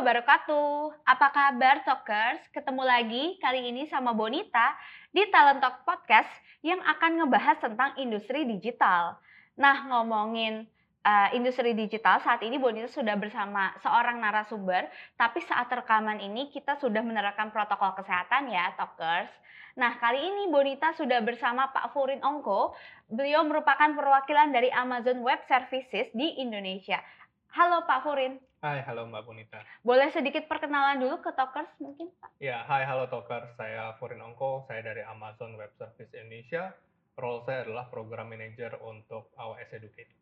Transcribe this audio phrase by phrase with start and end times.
[0.00, 1.04] wabarakatuh.
[1.04, 2.40] Apa kabar Talkers?
[2.56, 4.72] Ketemu lagi kali ini sama Bonita
[5.12, 6.32] di Talent Talk Podcast
[6.64, 9.20] yang akan ngebahas tentang industri digital.
[9.60, 10.64] Nah, ngomongin
[11.04, 14.88] uh, industri digital saat ini Bonita sudah bersama seorang narasumber,
[15.20, 19.28] tapi saat rekaman ini kita sudah menerapkan protokol kesehatan ya, Talkers.
[19.76, 22.72] Nah, kali ini Bonita sudah bersama Pak Furin Ongko.
[23.12, 27.04] Beliau merupakan perwakilan dari Amazon Web Services di Indonesia.
[27.50, 28.38] Halo Pak Furin.
[28.62, 29.58] Hai, halo Mbak Bonita.
[29.82, 32.38] Boleh sedikit perkenalan dulu ke Talkers mungkin Pak?
[32.38, 33.58] Ya, hai, halo Talkers.
[33.58, 36.70] Saya Furin Ongko, saya dari Amazon Web Service Indonesia.
[37.18, 40.14] Role saya adalah Program Manager untuk AWS Educate.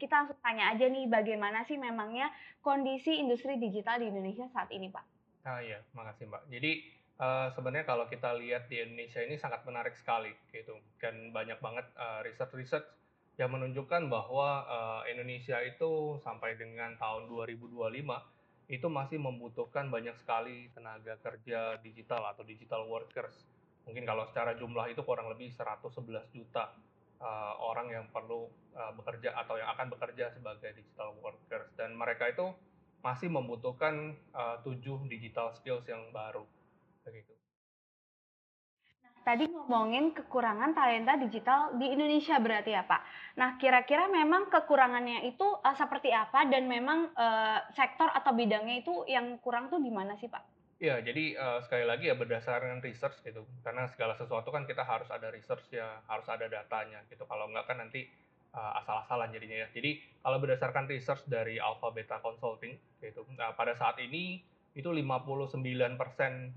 [0.00, 2.32] Kita langsung tanya aja nih, bagaimana sih memangnya
[2.64, 5.04] kondisi industri digital di Indonesia saat ini Pak?
[5.44, 6.48] Ah iya, makasih Mbak.
[6.48, 6.72] Jadi
[7.20, 10.80] uh, sebenarnya kalau kita lihat di Indonesia ini sangat menarik sekali gitu.
[10.96, 12.88] Dan banyak banget uh, research-research
[13.40, 17.72] yang menunjukkan bahwa uh, Indonesia itu sampai dengan tahun 2025
[18.68, 23.32] itu masih membutuhkan banyak sekali tenaga kerja digital atau digital workers.
[23.88, 26.76] Mungkin kalau secara jumlah itu kurang lebih 111 juta
[27.18, 32.28] uh, orang yang perlu uh, bekerja atau yang akan bekerja sebagai digital workers dan mereka
[32.28, 32.52] itu
[33.02, 34.14] masih membutuhkan
[34.62, 36.46] tujuh digital skills yang baru
[37.02, 37.41] begitu.
[39.22, 43.00] Tadi ngomongin kekurangan talenta digital di Indonesia berarti ya Pak.
[43.38, 49.06] Nah kira-kira memang kekurangannya itu uh, seperti apa dan memang uh, sektor atau bidangnya itu
[49.06, 50.42] yang kurang tuh di mana sih Pak?
[50.82, 53.46] Ya, jadi uh, sekali lagi ya berdasarkan research gitu.
[53.62, 57.22] Karena segala sesuatu kan kita harus ada research ya, harus ada datanya gitu.
[57.22, 58.10] Kalau enggak kan nanti
[58.50, 59.68] uh, asal-asalan jadinya ya.
[59.70, 66.00] Jadi kalau berdasarkan research dari Alpha Beta Consulting gitu, nah, pada saat ini itu 59%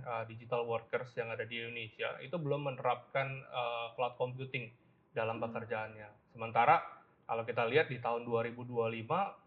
[0.08, 4.72] uh, digital workers yang ada di Indonesia itu belum menerapkan uh, cloud computing
[5.12, 5.52] dalam hmm.
[5.52, 6.10] pekerjaannya.
[6.32, 6.80] Sementara
[7.28, 8.72] kalau kita lihat di tahun 2025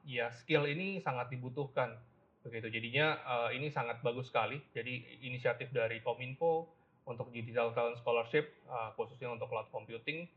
[0.04, 1.96] ya skill ini sangat dibutuhkan
[2.44, 2.68] begitu.
[2.68, 4.60] Jadinya uh, ini sangat bagus sekali.
[4.76, 6.68] Jadi inisiatif dari Kominfo
[7.08, 10.28] untuk digital talent scholarship uh, khususnya untuk cloud computing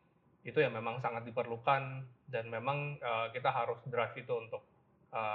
[0.41, 4.63] itu yang memang sangat diperlukan dan memang uh, kita harus drive itu untuk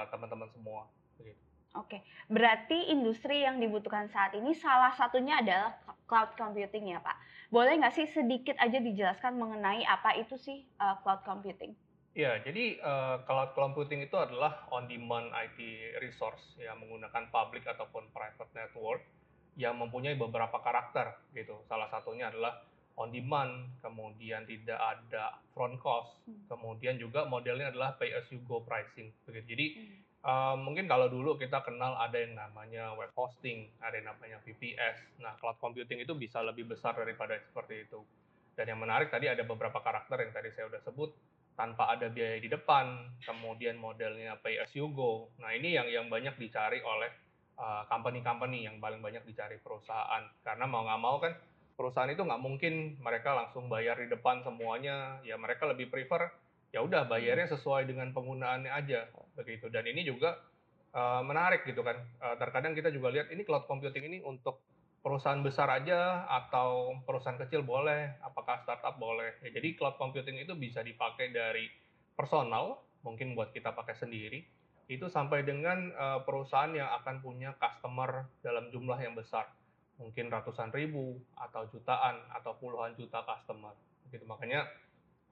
[0.09, 0.81] teman-teman uh, semua
[1.21, 1.46] begitu.
[1.75, 2.01] Oke,
[2.31, 5.75] berarti industri yang dibutuhkan saat ini salah satunya adalah
[6.07, 7.17] cloud computing ya Pak.
[7.51, 11.75] Boleh nggak sih sedikit aja dijelaskan mengenai apa itu sih uh, cloud computing?
[12.17, 15.59] Ya, jadi uh, cloud computing itu adalah on-demand IT
[16.01, 19.05] resource yang menggunakan public ataupun private network
[19.53, 21.61] yang mempunyai beberapa karakter gitu.
[21.69, 22.65] Salah satunya adalah
[22.97, 26.49] on demand, kemudian tidak ada front cost, hmm.
[26.49, 29.13] kemudian juga modelnya adalah pay as you go pricing.
[29.29, 29.45] Begitu.
[29.53, 30.06] Jadi hmm
[30.57, 35.21] Mungkin kalau dulu kita kenal ada yang namanya web hosting, ada yang namanya VPS.
[35.23, 38.03] Nah, cloud computing itu bisa lebih besar daripada seperti itu.
[38.57, 41.09] Dan yang menarik tadi ada beberapa karakter yang tadi saya sudah sebut
[41.57, 45.29] tanpa ada biaya di depan, kemudian modelnya pay as you go.
[45.41, 47.09] Nah, ini yang yang banyak dicari oleh
[47.57, 50.25] uh, company-company yang paling banyak dicari perusahaan.
[50.45, 51.33] Karena mau nggak mau kan
[51.77, 55.21] perusahaan itu nggak mungkin mereka langsung bayar di depan semuanya.
[55.25, 56.29] Ya mereka lebih prefer
[56.71, 59.71] ya udah bayarnya sesuai dengan penggunaannya aja begitu.
[59.71, 60.35] Dan ini juga
[60.91, 61.97] uh, menarik gitu kan.
[62.19, 64.59] Uh, terkadang kita juga lihat ini cloud computing ini untuk
[65.01, 69.39] perusahaan besar aja atau perusahaan kecil boleh apakah startup boleh.
[69.45, 71.71] Ya, jadi cloud computing itu bisa dipakai dari
[72.17, 74.41] personal mungkin buat kita pakai sendiri
[74.87, 79.51] itu sampai dengan uh, perusahaan yang akan punya customer dalam jumlah yang besar.
[79.99, 83.75] Mungkin ratusan ribu atau jutaan atau puluhan juta customer
[84.07, 84.63] gitu makanya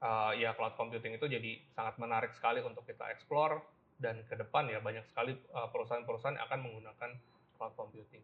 [0.02, 3.62] uh, ya cloud computing itu jadi sangat menarik sekali untuk kita explore
[3.96, 7.10] dan ke depan ya banyak sekali uh, perusahaan-perusahaan akan menggunakan
[7.56, 8.20] cloud computing.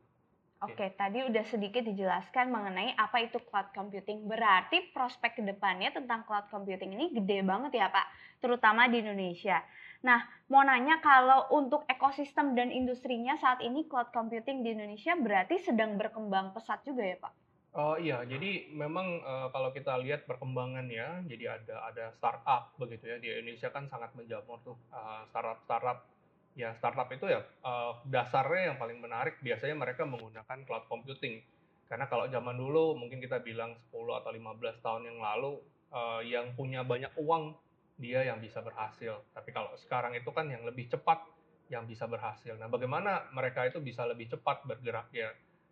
[0.62, 4.30] Oke, okay, tadi udah sedikit dijelaskan mengenai apa itu cloud computing.
[4.30, 8.06] Berarti prospek ke depannya tentang cloud computing ini gede banget ya Pak,
[8.38, 9.58] terutama di Indonesia.
[10.06, 15.58] Nah, mau nanya kalau untuk ekosistem dan industrinya saat ini cloud computing di Indonesia berarti
[15.58, 17.41] sedang berkembang pesat juga ya Pak?
[17.72, 23.16] Oh iya, jadi memang uh, kalau kita lihat perkembangannya, jadi ada ada startup begitu ya
[23.16, 26.04] di Indonesia kan sangat menjamur tuh uh, startup startup
[26.52, 31.40] ya startup itu ya uh, dasarnya yang paling menarik biasanya mereka menggunakan cloud computing.
[31.88, 35.56] Karena kalau zaman dulu mungkin kita bilang 10 atau 15 tahun yang lalu
[35.96, 37.56] uh, yang punya banyak uang
[37.96, 39.24] dia yang bisa berhasil.
[39.32, 41.24] Tapi kalau sekarang itu kan yang lebih cepat
[41.72, 42.52] yang bisa berhasil.
[42.60, 45.08] Nah bagaimana mereka itu bisa lebih cepat bergerak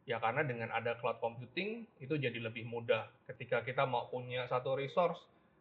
[0.09, 3.09] ya karena dengan ada cloud computing itu jadi lebih mudah.
[3.29, 5.21] Ketika kita mau punya satu resource,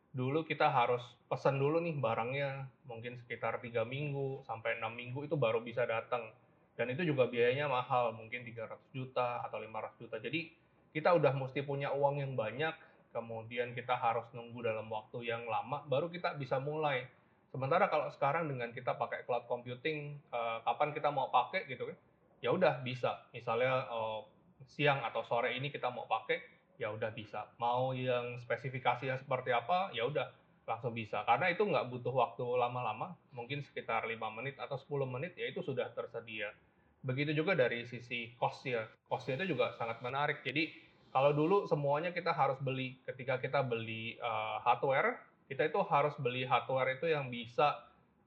[0.09, 5.35] dulu kita harus pesan dulu nih barangnya mungkin sekitar tiga minggu sampai enam minggu itu
[5.37, 6.33] baru bisa datang.
[6.79, 10.15] Dan itu juga biayanya mahal, mungkin 300 juta atau 500 juta.
[10.15, 10.47] Jadi
[10.95, 12.71] kita udah mesti punya uang yang banyak,
[13.11, 17.03] kemudian kita harus nunggu dalam waktu yang lama, baru kita bisa mulai.
[17.51, 21.97] Sementara kalau sekarang dengan kita pakai cloud computing, uh, kapan kita mau pakai gitu kan,
[22.39, 23.27] ya udah bisa.
[23.35, 24.23] Misalnya uh,
[24.67, 26.39] siang atau sore ini kita mau pakai,
[26.79, 27.47] ya udah bisa.
[27.59, 30.27] Mau yang spesifikasinya seperti apa, ya udah
[30.69, 31.25] langsung bisa.
[31.25, 35.65] Karena itu nggak butuh waktu lama-lama, mungkin sekitar lima menit atau 10 menit, ya itu
[35.65, 36.53] sudah tersedia.
[37.01, 38.85] Begitu juga dari sisi cost ya.
[39.07, 40.43] Cost-nya itu juga sangat menarik.
[40.43, 40.69] Jadi
[41.09, 43.01] kalau dulu semuanya kita harus beli.
[43.07, 45.17] Ketika kita beli uh, hardware,
[45.49, 47.81] kita itu harus beli hardware itu yang bisa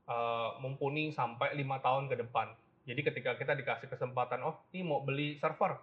[0.09, 2.51] uh, mumpuni sampai lima tahun ke depan.
[2.83, 5.79] Jadi ketika kita dikasih kesempatan, oh ini mau beli server,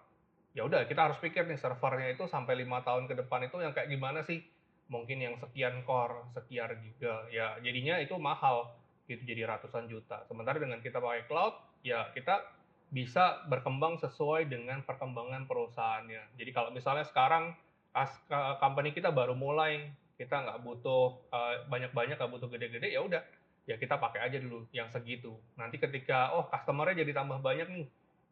[0.52, 3.72] ya udah kita harus pikir nih servernya itu sampai lima tahun ke depan itu yang
[3.72, 4.44] kayak gimana sih?
[4.90, 8.74] Mungkin yang sekian core, sekian giga, ya jadinya itu mahal
[9.08, 10.26] gitu jadi ratusan juta.
[10.28, 11.56] Sementara dengan kita pakai cloud,
[11.86, 12.42] ya kita
[12.90, 16.36] bisa berkembang sesuai dengan perkembangan perusahaannya.
[16.42, 17.54] Jadi kalau misalnya sekarang
[17.94, 18.10] as
[18.58, 23.22] company kita baru mulai, kita nggak butuh uh, banyak-banyak, nggak butuh gede-gede, ya udah,
[23.70, 25.38] ya kita pakai aja dulu yang segitu.
[25.54, 27.86] Nanti ketika oh customernya jadi tambah banyak nih,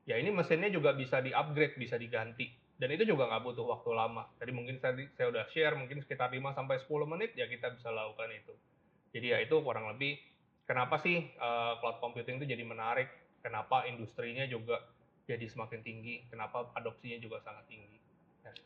[0.09, 2.49] ya ini mesinnya juga bisa di-upgrade, bisa diganti.
[2.77, 4.25] Dan itu juga nggak butuh waktu lama.
[4.41, 7.93] Jadi mungkin saya, saya udah share, mungkin sekitar 5 sampai 10 menit ya kita bisa
[7.93, 8.53] lakukan itu.
[9.13, 10.17] Jadi ya itu kurang lebih
[10.65, 13.09] kenapa sih uh, cloud computing itu jadi menarik
[13.45, 14.81] kenapa industrinya juga
[15.29, 17.97] jadi semakin tinggi, kenapa adopsinya juga sangat tinggi.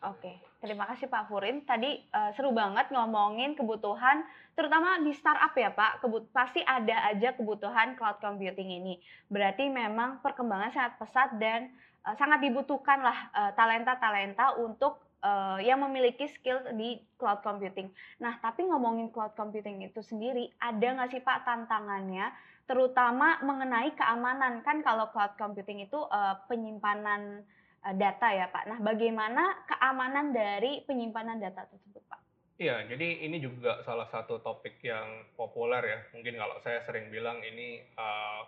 [0.01, 1.61] Oke, terima kasih Pak Furin.
[1.63, 4.25] Tadi uh, seru banget ngomongin kebutuhan,
[4.57, 6.01] terutama di startup ya Pak.
[6.01, 8.97] Kebut pasti ada aja kebutuhan cloud computing ini.
[9.29, 11.69] Berarti memang perkembangan sangat pesat dan
[12.05, 17.93] uh, sangat dibutuhkan lah uh, talenta-talenta untuk uh, yang memiliki skill di cloud computing.
[18.17, 22.33] Nah, tapi ngomongin cloud computing itu sendiri, ada nggak sih Pak tantangannya
[22.71, 27.43] terutama mengenai keamanan kan kalau cloud computing itu uh, penyimpanan
[27.81, 28.69] data ya Pak.
[28.69, 32.21] Nah, bagaimana keamanan dari penyimpanan data tersebut Pak?
[32.61, 35.99] Iya, jadi ini juga salah satu topik yang populer ya.
[36.13, 38.45] Mungkin kalau saya sering bilang ini uh,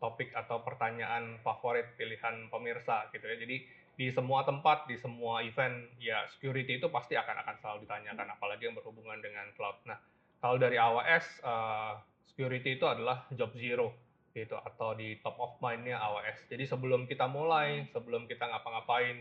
[0.00, 3.36] topik atau pertanyaan favorit pilihan pemirsa gitu ya.
[3.36, 3.56] Jadi
[4.00, 8.64] di semua tempat, di semua event, ya security itu pasti akan akan selalu ditanyakan, apalagi
[8.64, 9.76] yang berhubungan dengan cloud.
[9.84, 10.00] Nah,
[10.40, 13.92] kalau dari AWS, uh, security itu adalah job zero
[14.30, 16.46] gitu atau di top of mind-nya AWS.
[16.50, 17.90] Jadi sebelum kita mulai, hmm.
[17.90, 19.18] sebelum kita ngapa-ngapain,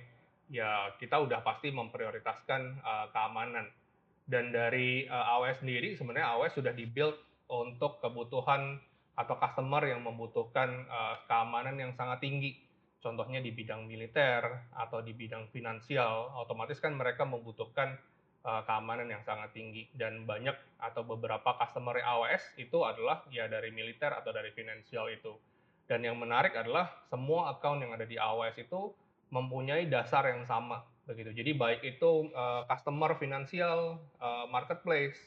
[0.49, 3.65] ya kita udah pasti memprioritaskan uh, keamanan.
[4.29, 7.17] Dan dari uh, AWS sendiri sebenarnya AWS sudah dibuild
[7.49, 8.77] untuk kebutuhan
[9.17, 12.55] atau customer yang membutuhkan uh, keamanan yang sangat tinggi.
[12.99, 17.95] Contohnya di bidang militer atau di bidang finansial, otomatis kan mereka membutuhkan
[18.43, 23.71] uh, keamanan yang sangat tinggi dan banyak atau beberapa customer AWS itu adalah ya dari
[23.73, 25.35] militer atau dari finansial itu.
[25.89, 28.93] Dan yang menarik adalah semua account yang ada di AWS itu
[29.33, 31.33] mempunyai dasar yang sama begitu.
[31.33, 35.17] Jadi baik itu uh, customer finansial, uh, marketplace,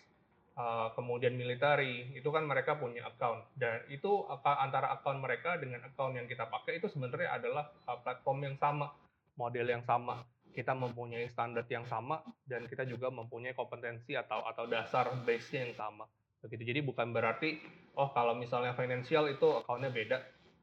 [0.55, 6.15] uh, kemudian military, itu kan mereka punya account dan itu antara account mereka dengan account
[6.15, 8.95] yang kita pakai itu sebenarnya adalah uh, platform yang sama,
[9.35, 14.69] model yang sama kita mempunyai standar yang sama dan kita juga mempunyai kompetensi atau atau
[14.69, 16.05] dasar base-nya yang sama.
[16.45, 16.63] Begitu.
[16.69, 17.59] Jadi bukan berarti
[17.97, 20.21] oh kalau misalnya financial itu akunnya beda,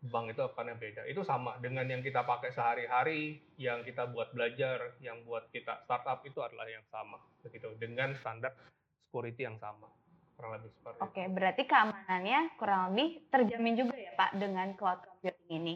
[0.08, 1.02] bank itu akunnya beda.
[1.10, 6.24] Itu sama dengan yang kita pakai sehari-hari, yang kita buat belajar, yang buat kita startup
[6.24, 7.18] itu adalah yang sama.
[7.44, 7.74] Begitu.
[7.82, 8.54] Dengan standar
[9.10, 9.90] security yang sama.
[10.40, 11.32] Kurang lebih seperti Oke, itu.
[11.36, 15.76] berarti keamanannya kurang lebih terjamin juga ya Pak dengan cloud computing ini.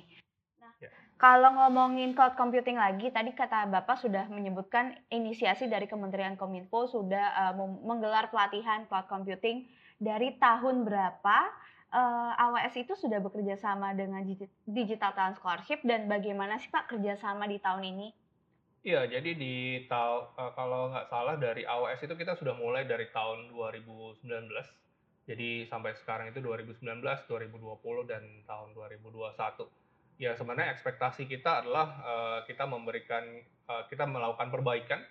[1.23, 7.31] Kalau ngomongin cloud computing lagi, tadi kata Bapak sudah menyebutkan inisiasi dari Kementerian Kominfo sudah
[7.47, 9.63] uh, menggelar pelatihan cloud computing
[10.03, 11.37] dari tahun berapa
[11.95, 14.19] uh, eh, AWS itu sudah bekerja sama dengan
[14.67, 18.07] Digital Talent Scholarship dan bagaimana sih Pak kerjasama di tahun ini?
[18.83, 23.07] Iya, jadi di tahun uh, kalau nggak salah dari AWS itu kita sudah mulai dari
[23.15, 24.27] tahun 2019.
[25.23, 29.82] Jadi sampai sekarang itu 2019, 2020 dan tahun 2021
[30.23, 35.03] ya sebenarnya ekspektasi kita adalah uh, kita memberikan uh, kita melakukan perbaikan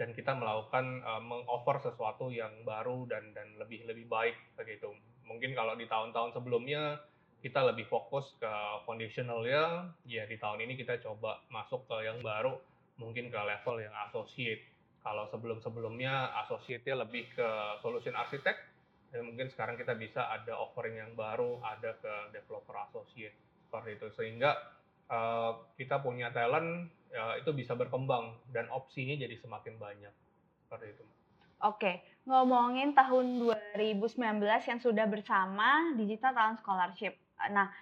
[0.00, 4.88] dan kita melakukan uh, mengoffer sesuatu yang baru dan dan lebih lebih baik begitu.
[5.28, 6.96] Mungkin kalau di tahun-tahun sebelumnya
[7.44, 8.52] kita lebih fokus ke
[8.88, 12.56] foundational ya, ya di tahun ini kita coba masuk ke yang baru,
[12.96, 14.64] mungkin ke level yang associate.
[15.04, 17.48] Kalau sebelum-sebelumnya associate-nya lebih ke
[17.84, 18.56] solution architect,
[19.12, 23.36] dan mungkin sekarang kita bisa ada offering yang baru, ada ke developer associate
[23.74, 24.54] seperti itu sehingga
[25.10, 30.14] uh, kita punya talent ya, itu bisa berkembang dan opsinya jadi semakin banyak
[30.62, 31.04] seperti itu.
[31.66, 33.42] Oke, ngomongin tahun
[33.74, 34.14] 2019
[34.46, 37.18] yang sudah bersama Digital Talent Scholarship.
[37.50, 37.74] Nah,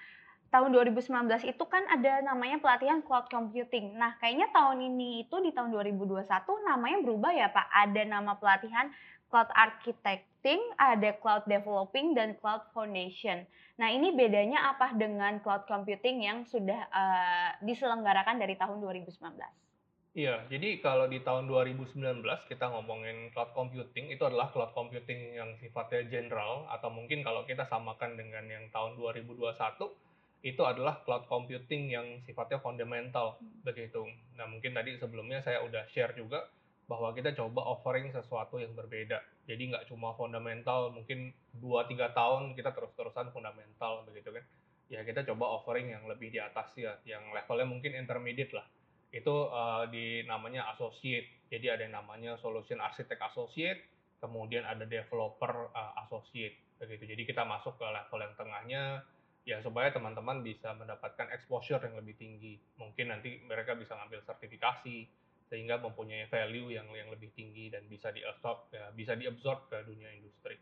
[0.53, 1.09] tahun 2019
[1.49, 3.97] itu kan ada namanya pelatihan cloud computing.
[3.97, 6.29] Nah, kayaknya tahun ini itu di tahun 2021
[6.69, 7.73] namanya berubah ya Pak.
[7.73, 8.93] Ada nama pelatihan
[9.33, 13.49] cloud architecting, ada cloud developing, dan cloud foundation.
[13.81, 19.25] Nah, ini bedanya apa dengan cloud computing yang sudah uh, diselenggarakan dari tahun 2019?
[20.13, 21.97] Iya, jadi kalau di tahun 2019
[22.45, 27.65] kita ngomongin cloud computing, itu adalah cloud computing yang sifatnya general, atau mungkin kalau kita
[27.65, 30.12] samakan dengan yang tahun 2021,
[30.43, 33.63] itu adalah cloud computing yang sifatnya fundamental, hmm.
[33.63, 34.03] begitu.
[34.35, 36.51] Nah, mungkin tadi sebelumnya saya udah share juga,
[36.91, 39.23] bahwa kita coba offering sesuatu yang berbeda.
[39.47, 44.45] Jadi nggak cuma fundamental, mungkin 2-3 tahun kita terus-terusan fundamental, begitu kan.
[44.93, 48.67] Ya kita coba offering yang lebih di atas ya, yang levelnya mungkin intermediate lah
[49.13, 51.49] itu uh, di namanya associate.
[51.53, 53.81] Jadi ada yang namanya solution architect associate,
[54.25, 57.13] kemudian ada developer uh, associate begitu.
[57.13, 58.83] Jadi kita masuk ke level yang tengahnya
[59.43, 62.59] ya supaya teman-teman bisa mendapatkan exposure yang lebih tinggi.
[62.79, 65.07] Mungkin nanti mereka bisa ngambil sertifikasi
[65.53, 70.09] sehingga mempunyai value yang yang lebih tinggi dan bisa diabsorb ya, bisa diabsorb ke dunia
[70.15, 70.57] industri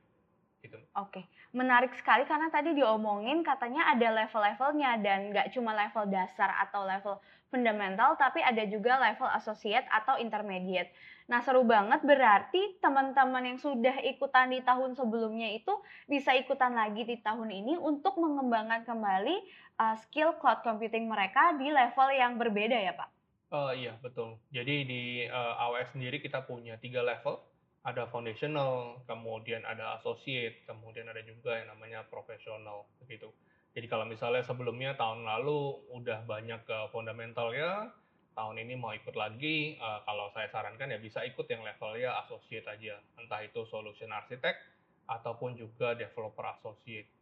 [0.61, 0.77] gitu.
[0.97, 1.25] Oke,
[1.57, 7.17] menarik sekali karena tadi diomongin katanya ada level-levelnya dan nggak cuma level dasar atau level
[7.51, 10.93] fundamental, tapi ada juga level associate atau intermediate.
[11.27, 15.71] Nah seru banget berarti teman-teman yang sudah ikutan di tahun sebelumnya itu
[16.11, 19.37] bisa ikutan lagi di tahun ini untuk mengembangkan kembali
[19.79, 23.09] uh, skill cloud computing mereka di level yang berbeda ya Pak?
[23.51, 24.39] Uh, iya betul.
[24.55, 27.43] Jadi di uh, AWS sendiri kita punya tiga level
[27.81, 33.33] ada foundational, kemudian ada associate, kemudian ada juga yang namanya profesional begitu.
[33.73, 37.89] Jadi kalau misalnya sebelumnya tahun lalu udah banyak ke fundamental ya,
[38.35, 42.67] tahun ini mau ikut lagi, uh, kalau saya sarankan ya bisa ikut yang levelnya associate
[42.69, 44.61] aja, entah itu solution architect
[45.09, 47.20] ataupun juga developer associate.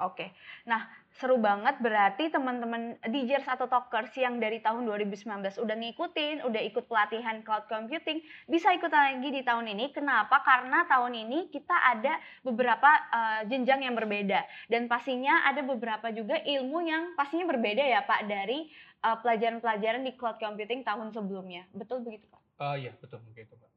[0.00, 0.32] Oke.
[0.64, 6.62] Nah, seru banget berarti teman-teman DJers atau Talkers yang dari tahun 2019 udah ngikutin, udah
[6.72, 9.92] ikut pelatihan cloud computing, bisa ikut lagi di tahun ini.
[9.92, 10.40] Kenapa?
[10.40, 14.40] Karena tahun ini kita ada beberapa uh, jenjang yang berbeda
[14.72, 18.70] dan pastinya ada beberapa juga ilmu yang pastinya berbeda ya Pak dari
[19.02, 21.68] eh, pelajaran-pelajaran uh, di cloud computing tahun sebelumnya.
[21.76, 22.40] Betul begitu Pak?
[22.62, 23.71] Uh, iya, betul begitu Pak.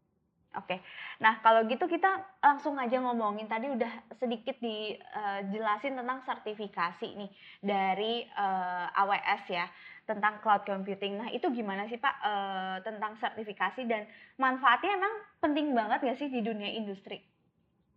[0.55, 0.79] Oke,
[1.19, 8.23] nah kalau gitu kita langsung aja ngomongin tadi udah sedikit dijelasin tentang sertifikasi nih dari
[8.39, 9.67] uh, eh, AWS ya
[10.07, 11.19] tentang cloud computing.
[11.19, 14.07] Nah itu gimana sih Pak uh, tentang sertifikasi dan
[14.39, 17.19] manfaatnya emang penting banget nggak sih di dunia industri?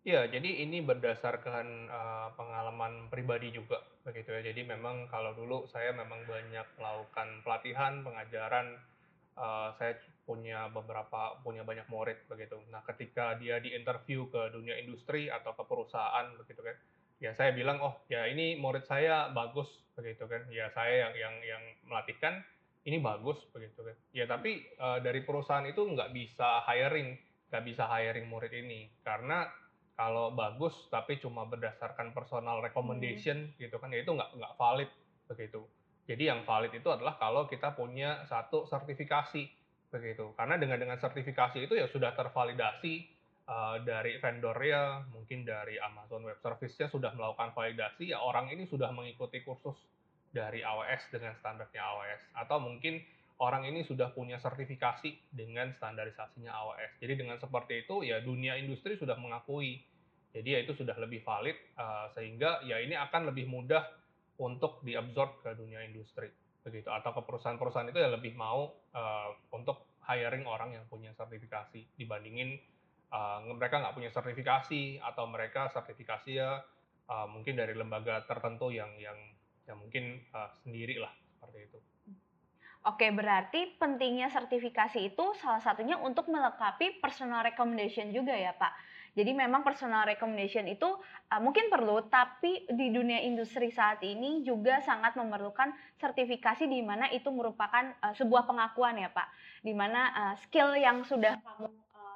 [0.09, 4.41] Iya, jadi ini berdasarkan uh, pengalaman pribadi juga begitu ya.
[4.41, 8.81] Jadi memang kalau dulu saya memang banyak melakukan pelatihan, pengajaran
[9.37, 12.61] uh, saya punya beberapa punya banyak murid begitu.
[12.69, 16.77] Nah, ketika dia di interview ke dunia industri atau ke perusahaan begitu kan,
[17.17, 21.35] ya saya bilang oh ya ini murid saya bagus begitu kan, ya saya yang yang
[21.41, 22.45] yang melatihkan
[22.85, 23.97] ini bagus begitu kan.
[24.13, 27.17] Ya tapi uh, dari perusahaan itu nggak bisa hiring,
[27.49, 29.49] nggak bisa hiring murid ini karena
[29.97, 33.59] kalau bagus tapi cuma berdasarkan personal recommendation hmm.
[33.59, 34.91] gitu kan ya itu nggak nggak valid
[35.25, 35.65] begitu.
[36.09, 39.45] Jadi yang valid itu adalah kalau kita punya satu sertifikasi
[39.89, 40.33] begitu.
[40.37, 43.09] Karena dengan dengan sertifikasi itu ya sudah tervalidasi
[43.49, 48.93] uh, dari vendornya, mungkin dari Amazon Web Service-nya sudah melakukan validasi, ya orang ini sudah
[48.93, 49.77] mengikuti kursus
[50.29, 52.23] dari AWS dengan standarnya AWS.
[52.37, 53.01] Atau mungkin
[53.41, 56.93] orang ini sudah punya sertifikasi dengan standarisasinya AWS.
[57.01, 59.81] Jadi dengan seperti itu ya dunia industri sudah mengakui.
[60.29, 63.81] Jadi ya itu sudah lebih valid uh, sehingga ya ini akan lebih mudah
[64.39, 66.29] untuk diabsorb ke dunia industri
[66.69, 71.97] begitu atau ke perusahaan-perusahaan itu ya lebih mau uh, untuk hiring orang yang punya sertifikasi
[71.97, 72.61] dibandingin
[73.13, 76.61] uh, mereka nggak punya sertifikasi atau mereka sertifikasi ya
[77.09, 79.17] uh, mungkin dari lembaga tertentu yang yang
[79.69, 81.79] yang mungkin uh, sendiri lah seperti itu.
[82.89, 88.73] Oke, berarti pentingnya sertifikasi itu salah satunya untuk melengkapi personal recommendation juga ya Pak.
[89.19, 94.79] Jadi memang personal recommendation itu uh, mungkin perlu, tapi di dunia industri saat ini juga
[94.87, 99.27] sangat memerlukan sertifikasi di mana itu merupakan uh, sebuah pengakuan ya Pak,
[99.67, 101.67] di mana uh, skill yang sudah kamu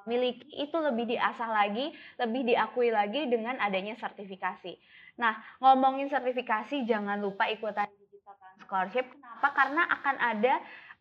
[0.07, 1.91] miliki itu lebih diasah lagi,
[2.23, 4.79] lebih diakui lagi dengan adanya sertifikasi.
[5.19, 9.07] Nah, ngomongin sertifikasi jangan lupa ikutan digital scholarship.
[9.11, 9.49] Kenapa?
[9.55, 10.55] Karena akan ada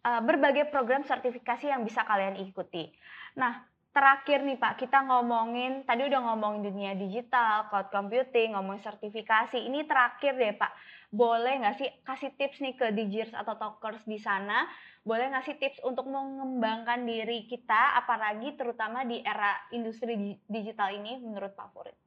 [0.05, 2.89] uh, berbagai program sertifikasi yang bisa kalian ikuti.
[3.37, 9.59] Nah, terakhir nih Pak, kita ngomongin, tadi udah ngomongin dunia digital, cloud computing, ngomongin sertifikasi.
[9.59, 10.71] Ini terakhir deh Pak,
[11.11, 14.63] boleh nggak sih kasih tips nih ke DJers atau talkers di sana,
[15.03, 21.19] boleh nggak sih tips untuk mengembangkan diri kita, apalagi terutama di era industri digital ini
[21.19, 21.97] menurut Pak Furid?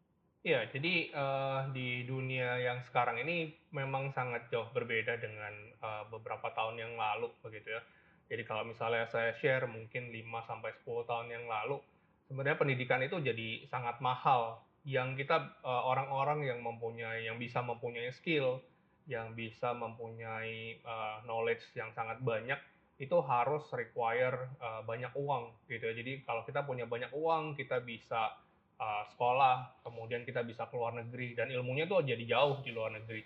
[0.45, 6.53] Iya, jadi uh, di dunia yang sekarang ini memang sangat jauh berbeda dengan uh, beberapa
[6.53, 7.81] tahun yang lalu begitu ya
[8.28, 11.76] jadi kalau misalnya saya share mungkin 5 sampai 10 tahun yang lalu,
[12.25, 18.12] sebenarnya pendidikan itu jadi sangat mahal yang kita uh, orang-orang yang mempunyai yang bisa mempunyai
[18.12, 18.61] skill
[19.04, 22.57] yang bisa mempunyai uh, knowledge yang sangat banyak
[22.97, 25.95] itu harus require uh, banyak uang gitu ya.
[25.99, 28.40] Jadi kalau kita punya banyak uang, kita bisa
[28.85, 33.23] sekolah, kemudian kita bisa keluar negeri dan ilmunya tuh jadi jauh di luar negeri.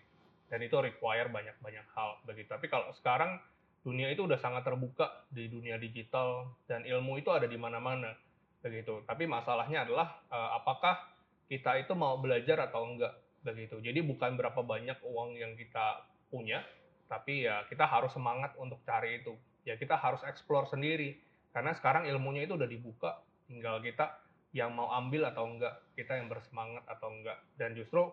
[0.46, 2.52] Dan itu require banyak-banyak hal begitu.
[2.52, 3.40] Tapi kalau sekarang
[3.88, 8.12] dunia itu udah sangat terbuka di dunia digital dan ilmu itu ada di mana-mana
[8.60, 9.00] begitu.
[9.08, 11.00] Tapi masalahnya adalah uh, apakah
[11.48, 13.80] kita itu mau belajar atau enggak begitu.
[13.80, 16.60] Jadi bukan berapa banyak uang yang kita punya,
[17.08, 19.32] tapi ya kita harus semangat untuk cari itu
[19.68, 21.20] ya kita harus explore sendiri
[21.52, 24.16] karena sekarang ilmunya itu udah dibuka tinggal kita
[24.56, 28.08] yang mau ambil atau enggak kita yang bersemangat atau enggak dan justru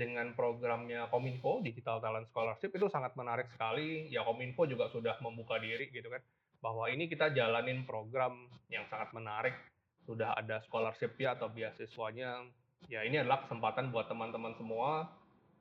[0.00, 4.08] dengan programnya Kominfo Digital Talent Scholarship itu sangat menarik sekali.
[4.08, 6.24] Ya Kominfo juga sudah membuka diri gitu kan
[6.64, 9.52] bahwa ini kita jalanin program yang sangat menarik.
[10.08, 12.48] Sudah ada scholarship ya atau beasiswanya.
[12.88, 15.12] Ya ini adalah kesempatan buat teman-teman semua.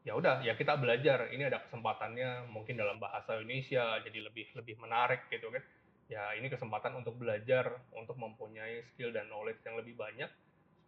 [0.07, 1.27] Ya udah ya kita belajar.
[1.35, 2.47] Ini ada kesempatannya.
[2.47, 5.63] Mungkin dalam bahasa Indonesia jadi lebih lebih menarik gitu kan.
[6.07, 10.31] Ya ini kesempatan untuk belajar untuk mempunyai skill dan knowledge yang lebih banyak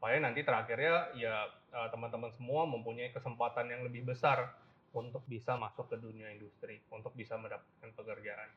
[0.02, 4.50] supaya nanti terakhirnya ya eh, teman-teman semua mempunyai kesempatan yang lebih besar
[4.98, 8.50] untuk bisa masuk ke dunia industri untuk bisa mendapatkan pekerjaan.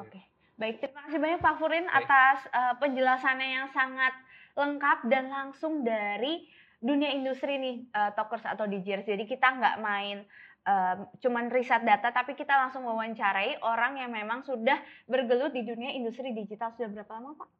[0.00, 0.22] Oke, okay.
[0.56, 2.08] baik terima kasih banyak Pak Furin baik.
[2.08, 4.16] atas uh, penjelasannya yang sangat
[4.56, 6.48] lengkap dan langsung dari
[6.80, 9.04] dunia industri nih uh, talkers atau DJers.
[9.04, 10.24] Jadi kita nggak main
[10.64, 15.92] uh, cuman riset data, tapi kita langsung mewawancarai orang yang memang sudah bergelut di dunia
[15.92, 17.50] industri digital sudah berapa lama Pak?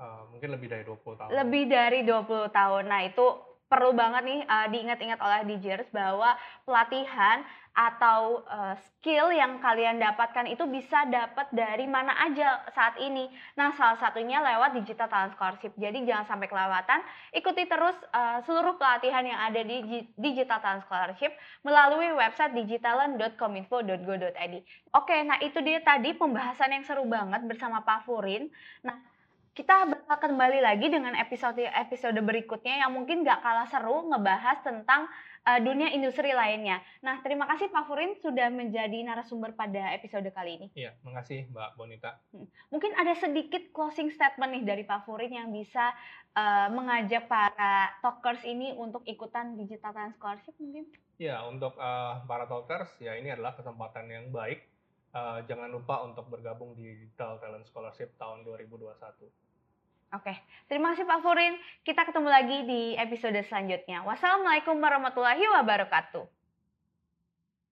[0.00, 1.30] Uh, mungkin lebih dari 20 tahun.
[1.30, 2.84] Lebih dari 20 tahun.
[2.88, 3.26] Nah itu
[3.72, 6.36] perlu banget nih uh, diingat-ingat oleh DJers bahwa
[6.68, 7.40] pelatihan
[7.72, 13.32] atau uh, skill yang kalian dapatkan itu bisa dapat dari mana aja saat ini.
[13.56, 15.72] Nah, salah satunya lewat Digital Talent Scholarship.
[15.80, 17.00] Jadi jangan sampai kelewatan,
[17.32, 21.32] ikuti terus uh, seluruh pelatihan yang ada di Digital Talent Scholarship
[21.64, 24.54] melalui website digitalent.kominfo.go.id.
[24.92, 28.52] Oke, nah itu dia tadi pembahasan yang seru banget bersama Pak Furin.
[28.84, 29.00] Nah,
[29.52, 35.04] kita bakal kembali lagi dengan episode-episode berikutnya yang mungkin gak kalah seru ngebahas tentang
[35.44, 36.80] uh, dunia industri lainnya.
[37.04, 40.66] Nah, terima kasih Pak Furin sudah menjadi narasumber pada episode kali ini.
[40.72, 42.16] Iya, makasih Mbak Bonita.
[42.32, 42.48] Hmm.
[42.72, 45.92] Mungkin ada sedikit closing statement nih dari Pak Furin yang bisa
[46.32, 50.88] uh, mengajak para talkers ini untuk ikutan Digital Talent Scholarship mungkin?
[51.20, 54.71] Iya, untuk uh, para talkers ya ini adalah kesempatan yang baik
[55.12, 58.92] uh, jangan lupa untuk bergabung di Digital Talent Scholarship tahun 2021.
[60.12, 60.34] Oke,
[60.68, 61.56] terima kasih Pak Furin.
[61.80, 64.04] Kita ketemu lagi di episode selanjutnya.
[64.04, 66.41] Wassalamualaikum warahmatullahi wabarakatuh.